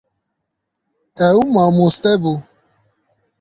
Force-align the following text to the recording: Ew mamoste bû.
Ew 1.27 1.39
mamoste 1.53 2.11
bû. 2.21 2.33